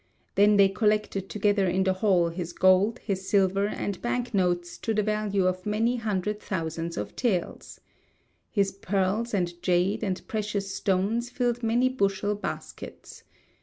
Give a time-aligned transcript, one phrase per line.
[0.33, 4.95] Then they collected together in the hall his gold, his silver, and bank notes, to
[4.95, 7.79] the value of many hundred thousands of taels.
[8.49, 13.21] His pearls, and jade, and precious stones filled many bushel baskets.